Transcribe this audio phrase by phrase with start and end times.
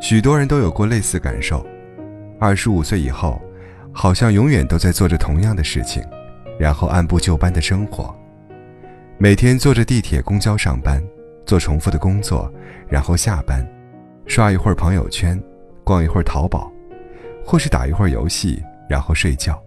[0.00, 1.66] 许多人都有过类似感受：
[2.38, 3.40] 二十五岁以后，
[3.92, 6.02] 好像永远都在做着同样的事情，
[6.58, 8.14] 然后按部就班的生活，
[9.18, 11.02] 每天坐着地铁、公交上班，
[11.44, 12.52] 做重复的工作，
[12.88, 13.66] 然后下班，
[14.26, 15.40] 刷一会儿朋友圈，
[15.82, 16.70] 逛一会儿淘宝，
[17.44, 19.60] 或是打一会儿游戏，然后睡觉。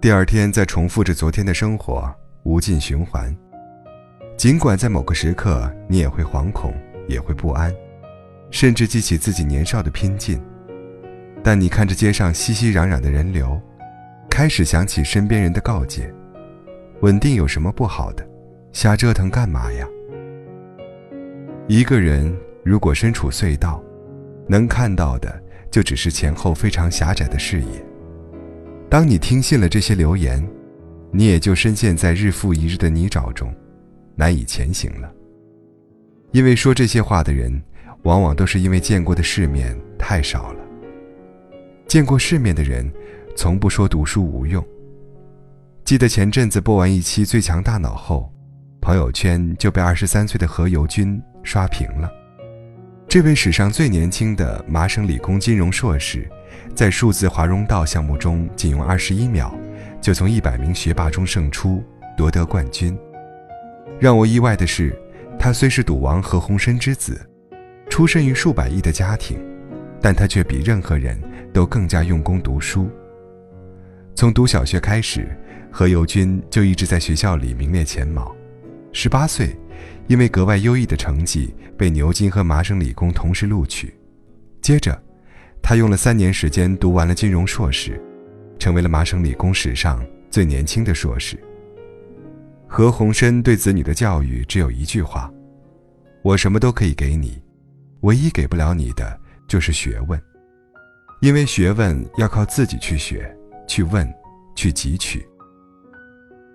[0.00, 2.10] 第二天再重复着昨天的生活，
[2.44, 3.36] 无尽循环。
[4.38, 6.72] 尽管在某个时刻，你也会惶恐，
[7.06, 7.70] 也会不安，
[8.50, 10.40] 甚至记起自己年少的拼劲。
[11.42, 13.60] 但你看着街上熙熙攘攘的人流，
[14.28, 16.12] 开始想起身边人的告诫：
[17.00, 18.26] 稳定有什么不好的？
[18.72, 19.86] 瞎折腾干嘛呀？
[21.66, 23.82] 一个人如果身处隧道，
[24.48, 27.84] 能看到的就只是前后非常狭窄的视野。
[28.88, 30.46] 当你听信了这些流言，
[31.12, 33.52] 你也就深陷在日复一日的泥沼中。
[34.16, 35.10] 难以前行了。
[36.32, 37.62] 因为说这些话的人，
[38.02, 40.60] 往往都是因为见过的世面太少了。
[41.86, 42.90] 见过世面的人，
[43.36, 44.64] 从不说读书无用。
[45.84, 48.32] 记得前阵子播完一期《最强大脑》后，
[48.80, 52.10] 朋友圈就被二十三岁的何猷君刷屏了。
[53.08, 56.30] 这位史上最年轻的麻省理工金融硕士，
[56.76, 59.52] 在数字华容道项目中，仅用二十一秒，
[60.00, 61.82] 就从一百名学霸中胜出，
[62.16, 62.96] 夺得冠军。
[63.98, 64.96] 让我意外的是，
[65.40, 67.20] 他虽是赌王何鸿燊之子，
[68.00, 69.38] 出身于数百亿的家庭，
[70.00, 71.20] 但他却比任何人
[71.52, 72.88] 都更加用功读书。
[74.14, 75.28] 从读小学开始，
[75.70, 78.34] 何猷君就一直在学校里名列前茅。
[78.90, 79.54] 十八岁，
[80.06, 83.92] 因为格外优异的成绩，被牛津和麻省理工同时录取。
[84.62, 84.98] 接着，
[85.60, 88.00] 他用了三年时间读完了金融硕士，
[88.58, 91.38] 成为了麻省理工史上最年轻的硕士。
[92.66, 95.30] 何鸿燊对子女的教育只有一句话
[96.24, 97.38] ：“我什么都可以给你，
[98.00, 100.20] 唯一给不了你的就是学问。
[101.20, 104.10] 因为学问要靠自己去学、去问、
[104.54, 105.26] 去汲取。”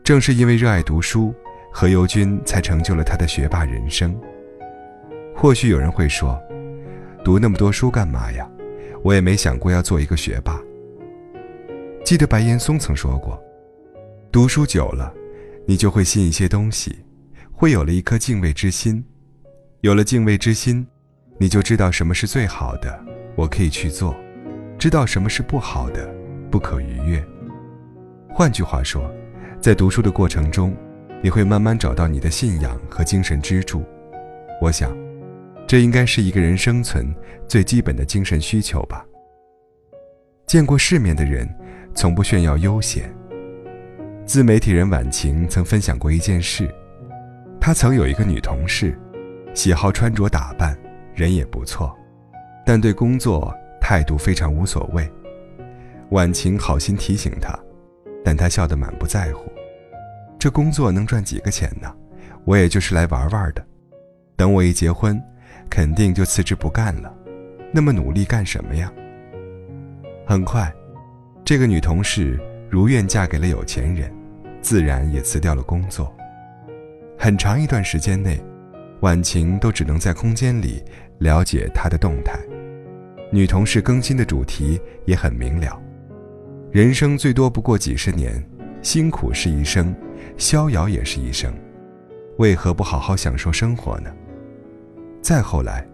[0.04, 1.34] 正是因为热爱读书，
[1.72, 4.16] 何猷君才成就了他的学霸人生。
[5.36, 6.42] 或许有人会说
[7.24, 8.50] ：“读那么多书干嘛呀？
[9.04, 10.60] 我也没想过要做一个学霸。”
[12.06, 13.42] 记得白岩松曾说过
[14.32, 15.14] ：“读书久了。”
[15.68, 16.96] 你就会信一些东西，
[17.52, 19.04] 会有了一颗敬畏之心，
[19.82, 20.86] 有了敬畏之心，
[21.38, 22.98] 你就知道什么是最好的，
[23.36, 24.16] 我可以去做；
[24.78, 26.10] 知道什么是不好的，
[26.50, 27.22] 不可逾越。
[28.30, 29.12] 换句话说，
[29.60, 30.76] 在读书的过程中，
[31.22, 33.84] 你会慢慢找到你的信仰和精神支柱。
[34.62, 34.96] 我想，
[35.68, 37.14] 这应该是一个人生存
[37.48, 39.06] 最基本的精神需求吧。
[40.48, 41.50] 见过世面的人，
[41.94, 43.14] 从不炫耀悠闲。
[44.26, 46.74] 自媒体人晚晴曾分享过一件事，
[47.60, 48.98] 她曾有一个女同事，
[49.54, 50.78] 喜好穿着打扮，
[51.16, 51.98] 人也不错，
[52.66, 55.10] 但对工作态度非常无所谓。
[56.10, 57.58] 晚晴好心提醒她，
[58.24, 59.52] 但她笑得满不在乎。
[60.38, 61.92] 这工作能赚几个钱呢？
[62.44, 63.66] 我也就是来玩玩的。
[64.36, 65.20] 等我一结婚，
[65.70, 67.12] 肯定就辞职不干了。
[67.72, 68.92] 那么努力干什么呀？
[70.28, 70.72] 很快，
[71.44, 72.40] 这个女同事。
[72.68, 74.12] 如愿嫁给了有钱人，
[74.60, 76.14] 自然也辞掉了工作。
[77.18, 78.44] 很长一段时间内，
[79.00, 80.84] 晚晴都只能在空间里
[81.20, 82.40] 了解他的动态。
[83.32, 85.82] 女同事更新的主题也很明了：
[86.72, 88.44] 人生最多不过几十年，
[88.82, 89.96] 辛苦是一生，
[90.38, 91.54] 逍遥也是一生，
[92.38, 94.14] 为何不好好享受生活呢？
[95.22, 95.86] 再后来，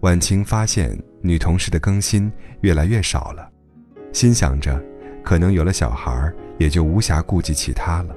[0.00, 3.50] 婉晴发现女同事的更新越来越少了，
[4.12, 4.80] 心想着。
[5.24, 8.16] 可能有了小孩，也就无暇顾及其他了。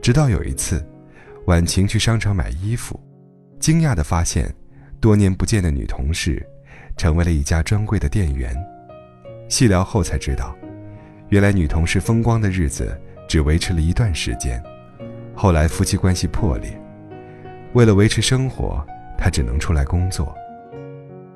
[0.00, 0.86] 直到有一次，
[1.46, 3.00] 婉晴去商场买衣服，
[3.58, 4.54] 惊讶地发现，
[5.02, 6.40] 多年不见的女同事，
[6.96, 8.56] 成为了一家专柜的店员。
[9.48, 10.56] 细聊后才知道，
[11.28, 12.96] 原来女同事风光的日子
[13.28, 14.62] 只维持了一段时间，
[15.34, 16.80] 后来夫妻关系破裂，
[17.72, 18.80] 为了维持生活，
[19.18, 20.32] 她只能出来工作。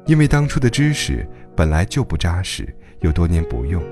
[0.07, 3.83] 因为当初的知识本来就不扎实，又多年不用。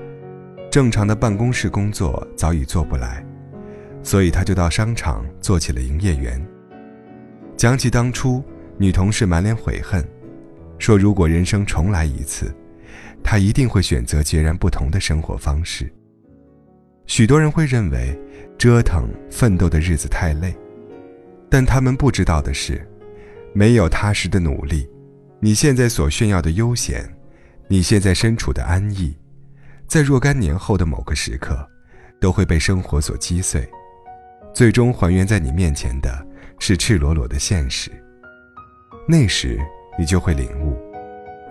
[0.71, 3.21] 正常的办公室工作早已做不来，
[4.01, 6.41] 所以他就到商场做起了营业员。
[7.57, 8.41] 讲起当初，
[8.77, 10.05] 女同事满脸悔恨，
[10.77, 12.53] 说如果人生重来一次，
[13.23, 15.91] 她一定会选择截然不同的生活方式。
[17.07, 18.19] 许多人会认为
[18.57, 20.55] 折腾奋斗的日子太累，
[21.49, 22.85] 但他们不知道的是，
[23.53, 24.87] 没有踏实的努力，
[25.39, 27.07] 你现在所炫耀的悠闲，
[27.67, 29.15] 你现在身处的安逸。
[29.87, 31.65] 在若干年后的某个时刻，
[32.19, 33.69] 都会被生活所击碎，
[34.53, 36.27] 最终还原在你面前的
[36.59, 37.91] 是赤裸裸的现实。
[39.07, 39.59] 那时，
[39.99, 40.75] 你就会领悟，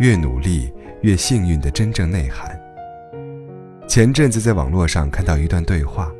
[0.00, 0.72] 越努力
[1.02, 2.60] 越幸运的真正内涵。
[3.86, 6.12] 前阵子在网络上看到一段对话，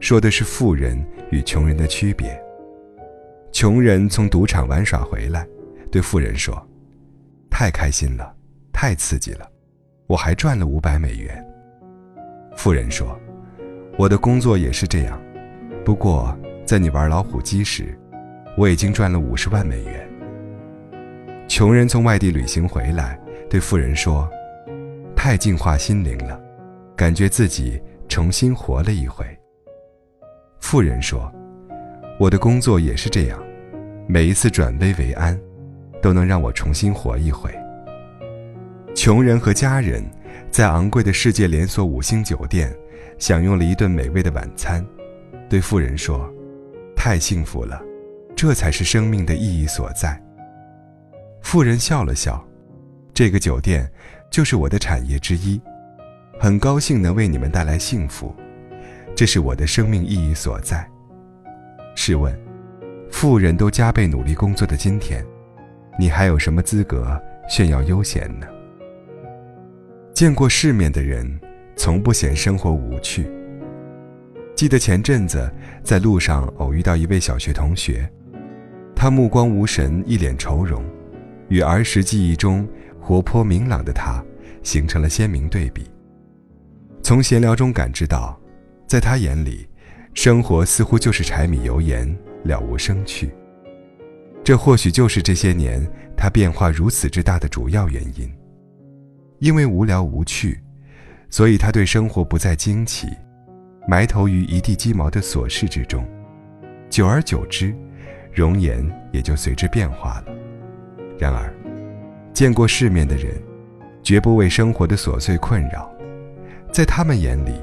[0.00, 1.00] 说的是富人
[1.30, 2.36] 与穷人的区别。
[3.52, 5.46] 穷人从赌场玩耍回来，
[5.92, 6.60] 对富人说
[7.48, 8.34] ：“太开心了，
[8.72, 9.48] 太刺激了，
[10.08, 11.40] 我还赚了五百美元。”
[12.56, 13.16] 富人说
[13.96, 15.22] ：“我的工作也是这样，
[15.84, 16.36] 不过
[16.66, 17.96] 在你玩老虎机时，
[18.58, 20.04] 我已经赚了五十万美元。”
[21.54, 23.16] 穷人从外地旅行回来，
[23.48, 24.28] 对富人说
[25.14, 26.36] ：“太净化心灵了，
[26.96, 29.24] 感觉自己重新活了一回。”
[30.58, 31.32] 富人说。
[32.18, 33.40] 我的工作也是这样，
[34.08, 35.40] 每一次转危为安，
[36.02, 37.48] 都能让我重新活一回。
[38.92, 40.04] 穷人和家人
[40.50, 42.74] 在昂贵的世界连锁五星酒店
[43.16, 44.84] 享用了一顿美味的晚餐，
[45.48, 46.28] 对富人说
[46.96, 47.80] ：“太幸福了，
[48.34, 50.20] 这才是生命的意义所在。”
[51.44, 52.42] 富人笑了笑
[53.12, 53.88] ：“这个酒店
[54.30, 55.60] 就是我的产业之一，
[56.40, 58.34] 很高兴能为你们带来幸福，
[59.14, 60.84] 这是我的生命意义所在。”
[61.94, 62.36] 试问，
[63.10, 65.24] 富人都加倍努力工作的今天，
[65.98, 68.46] 你还有什么资格炫耀悠闲呢？
[70.14, 71.38] 见过世面的人，
[71.76, 73.30] 从不嫌生活无趣。
[74.56, 75.48] 记得前阵子
[75.84, 78.10] 在路上偶遇到一位小学同学，
[78.96, 80.82] 他目光无神，一脸愁容，
[81.48, 82.68] 与儿时记忆中
[83.00, 84.24] 活泼明朗的他
[84.62, 85.84] 形成了鲜明对比。
[87.02, 88.38] 从闲聊中感知到，
[88.86, 89.66] 在他眼里。
[90.14, 93.34] 生活似乎就是柴米油盐，了无生趣。
[94.44, 95.84] 这或许就是这些年
[96.16, 98.32] 他变化如此之大的主要原因。
[99.40, 100.62] 因为无聊无趣，
[101.30, 103.08] 所以他对生活不再惊奇，
[103.88, 106.06] 埋头于一地鸡毛的琐事之中。
[106.88, 107.74] 久而久之，
[108.32, 110.43] 容颜也就随之变化了。
[111.18, 111.52] 然而，
[112.32, 113.32] 见过世面的人，
[114.02, 115.90] 绝不为生活的琐碎困扰，
[116.72, 117.54] 在他们眼里，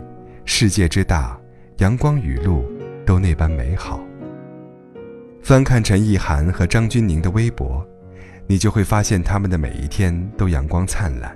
[0.46, 1.38] 世界之大。
[1.78, 2.64] 阳光雨露
[3.08, 4.00] 都那般美好。
[5.42, 7.84] 翻看陈意涵和张钧甯的微博，
[8.46, 11.36] 你就会发现他们的每一天都阳光灿烂。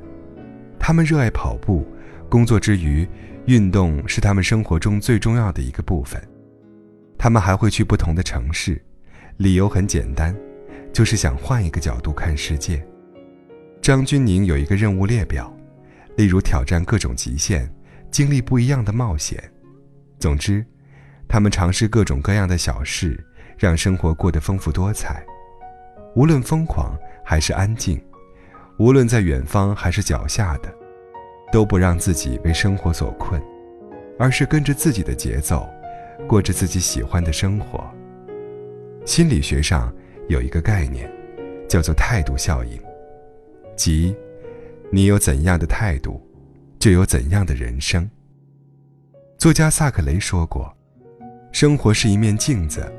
[0.78, 1.84] 他们热爱跑步，
[2.30, 3.08] 工作之余，
[3.46, 6.22] 运动是他们生活中最重要的一个部分。
[7.18, 8.80] 他们还会去不同的城市，
[9.38, 10.36] 理由很简单，
[10.96, 12.82] 就是想换一个角度看世界。
[13.82, 15.54] 张钧甯有一个任务列表，
[16.16, 17.70] 例如挑战各种极限，
[18.10, 19.44] 经历不一样的冒险。
[20.20, 20.66] 总之，
[21.28, 23.22] 他们尝试各种各样的小事，
[23.58, 25.22] 让生活过得丰富多彩。
[26.16, 28.02] 无论疯狂还是安静，
[28.80, 30.74] 无论在远方还是脚下的，
[31.52, 33.42] 都不让自己被生活所困，
[34.18, 35.68] 而是跟着自己的节奏，
[36.26, 37.84] 过着自己喜欢的生活。
[39.06, 39.94] 心理学上
[40.28, 41.10] 有一个概念，
[41.68, 42.80] 叫做态度效应，
[43.76, 44.16] 即
[44.92, 46.22] 你有怎样的态度，
[46.80, 48.10] 就有怎样的人生。
[49.38, 50.76] 作家萨克雷说过
[51.52, 52.92] ：“生活是一面镜子，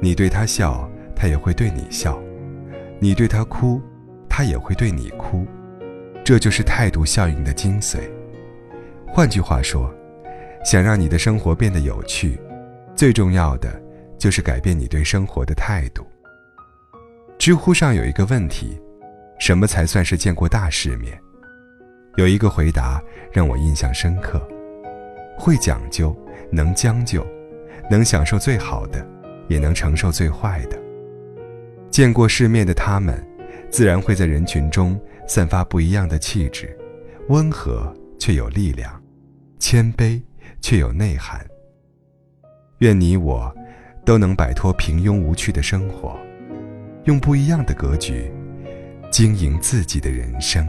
[0.00, 2.18] 你对他笑，他也会对你笑；
[2.98, 3.80] 你对他哭，
[4.28, 5.46] 他也会对你哭。
[6.24, 8.00] 这就是态度效应的精髓。
[9.06, 9.90] 换句话说，
[10.64, 12.38] 想让你的生活变得有趣，
[12.94, 13.80] 最重要的
[14.18, 16.04] 就是改变你对生活的态度。”
[17.48, 18.78] 知乎上有一个问题
[19.40, 21.18] ：“什么才算是见过大世面？”
[22.16, 24.38] 有一个回答让我印象深刻。
[25.38, 26.14] 会讲究，
[26.52, 27.26] 能将就，
[27.90, 29.02] 能享受最好的，
[29.48, 30.78] 也能承受最坏的。
[31.88, 33.26] 见过世面的他们，
[33.70, 36.78] 自然会在人群中散发不一样的气质，
[37.30, 39.02] 温和却有力量，
[39.58, 40.20] 谦卑
[40.60, 41.42] 却有内涵。
[42.80, 43.50] 愿你我
[44.04, 46.14] 都能摆脱平庸无趣的生活，
[47.08, 48.30] 用不一样的格局
[49.10, 50.68] 经营自己的人生。